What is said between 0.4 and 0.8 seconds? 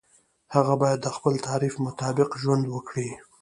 هغه